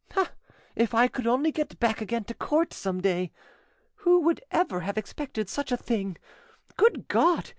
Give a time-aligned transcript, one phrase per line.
[0.17, 0.31] Ah!
[0.75, 3.31] if I could only get back again to court some day!...
[3.97, 6.17] Who would ever have expected such a thing?
[6.75, 7.49] Good God!